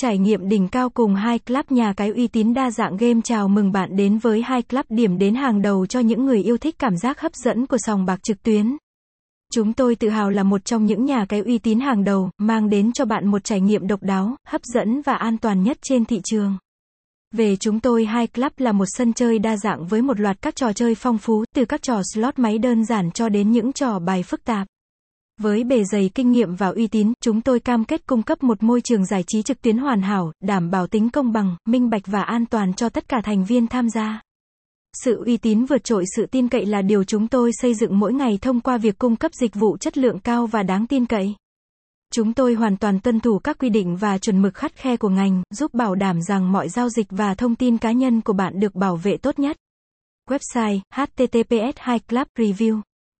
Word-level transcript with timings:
Trải 0.00 0.18
nghiệm 0.18 0.48
đỉnh 0.48 0.68
cao 0.68 0.90
cùng 0.90 1.14
hai 1.14 1.38
club 1.38 1.64
nhà 1.70 1.92
cái 1.92 2.08
uy 2.08 2.26
tín 2.26 2.54
đa 2.54 2.70
dạng 2.70 2.96
game 2.96 3.20
chào 3.24 3.48
mừng 3.48 3.72
bạn 3.72 3.96
đến 3.96 4.18
với 4.18 4.42
hai 4.42 4.62
club 4.62 4.84
điểm 4.88 5.18
đến 5.18 5.34
hàng 5.34 5.62
đầu 5.62 5.86
cho 5.86 6.00
những 6.00 6.26
người 6.26 6.42
yêu 6.42 6.58
thích 6.58 6.78
cảm 6.78 6.96
giác 6.96 7.20
hấp 7.20 7.34
dẫn 7.34 7.66
của 7.66 7.76
sòng 7.80 8.04
bạc 8.04 8.22
trực 8.22 8.42
tuyến. 8.42 8.76
Chúng 9.52 9.72
tôi 9.72 9.94
tự 9.94 10.08
hào 10.08 10.30
là 10.30 10.42
một 10.42 10.64
trong 10.64 10.86
những 10.86 11.04
nhà 11.04 11.24
cái 11.28 11.40
uy 11.40 11.58
tín 11.58 11.80
hàng 11.80 12.04
đầu, 12.04 12.30
mang 12.38 12.70
đến 12.70 12.92
cho 12.92 13.04
bạn 13.04 13.26
một 13.26 13.44
trải 13.44 13.60
nghiệm 13.60 13.86
độc 13.86 14.02
đáo, 14.02 14.36
hấp 14.46 14.60
dẫn 14.64 15.02
và 15.02 15.14
an 15.14 15.38
toàn 15.38 15.62
nhất 15.62 15.78
trên 15.82 16.04
thị 16.04 16.20
trường. 16.24 16.58
Về 17.34 17.56
chúng 17.56 17.80
tôi 17.80 18.04
Hai 18.04 18.26
Club 18.26 18.52
là 18.58 18.72
một 18.72 18.86
sân 18.88 19.12
chơi 19.12 19.38
đa 19.38 19.56
dạng 19.56 19.86
với 19.86 20.02
một 20.02 20.20
loạt 20.20 20.42
các 20.42 20.56
trò 20.56 20.72
chơi 20.72 20.94
phong 20.94 21.18
phú, 21.18 21.44
từ 21.54 21.64
các 21.64 21.82
trò 21.82 22.00
slot 22.14 22.38
máy 22.38 22.58
đơn 22.58 22.84
giản 22.84 23.10
cho 23.10 23.28
đến 23.28 23.50
những 23.50 23.72
trò 23.72 23.98
bài 23.98 24.22
phức 24.22 24.44
tạp. 24.44 24.66
Với 25.42 25.64
bề 25.64 25.84
dày 25.84 26.10
kinh 26.14 26.32
nghiệm 26.32 26.54
và 26.54 26.68
uy 26.68 26.86
tín, 26.86 27.12
chúng 27.22 27.40
tôi 27.40 27.60
cam 27.60 27.84
kết 27.84 28.06
cung 28.06 28.22
cấp 28.22 28.42
một 28.42 28.62
môi 28.62 28.80
trường 28.80 29.04
giải 29.04 29.24
trí 29.26 29.42
trực 29.42 29.62
tuyến 29.62 29.78
hoàn 29.78 30.02
hảo, 30.02 30.32
đảm 30.40 30.70
bảo 30.70 30.86
tính 30.86 31.10
công 31.10 31.32
bằng, 31.32 31.56
minh 31.66 31.90
bạch 31.90 32.02
và 32.06 32.22
an 32.22 32.46
toàn 32.46 32.74
cho 32.74 32.88
tất 32.88 33.08
cả 33.08 33.20
thành 33.24 33.44
viên 33.44 33.66
tham 33.66 33.90
gia. 33.90 34.20
Sự 35.04 35.24
uy 35.24 35.36
tín 35.36 35.64
vượt 35.64 35.84
trội 35.84 36.04
sự 36.16 36.26
tin 36.26 36.48
cậy 36.48 36.66
là 36.66 36.82
điều 36.82 37.04
chúng 37.04 37.28
tôi 37.28 37.50
xây 37.52 37.74
dựng 37.74 37.98
mỗi 37.98 38.12
ngày 38.12 38.38
thông 38.42 38.60
qua 38.60 38.78
việc 38.78 38.98
cung 38.98 39.16
cấp 39.16 39.34
dịch 39.34 39.54
vụ 39.54 39.76
chất 39.76 39.98
lượng 39.98 40.18
cao 40.18 40.46
và 40.46 40.62
đáng 40.62 40.86
tin 40.86 41.06
cậy. 41.06 41.34
Chúng 42.12 42.32
tôi 42.32 42.54
hoàn 42.54 42.76
toàn 42.76 43.00
tuân 43.00 43.20
thủ 43.20 43.38
các 43.38 43.58
quy 43.58 43.68
định 43.68 43.96
và 43.96 44.18
chuẩn 44.18 44.42
mực 44.42 44.54
khắt 44.54 44.76
khe 44.76 44.96
của 44.96 45.08
ngành, 45.08 45.42
giúp 45.50 45.74
bảo 45.74 45.94
đảm 45.94 46.22
rằng 46.22 46.52
mọi 46.52 46.68
giao 46.68 46.88
dịch 46.88 47.06
và 47.10 47.34
thông 47.34 47.56
tin 47.56 47.78
cá 47.78 47.92
nhân 47.92 48.20
của 48.20 48.32
bạn 48.32 48.60
được 48.60 48.74
bảo 48.74 48.96
vệ 48.96 49.16
tốt 49.16 49.38
nhất. 49.38 49.56
Website: 50.28 50.80
https 50.94 51.76
2 51.76 51.98
club 51.98 52.26
review 52.38 52.80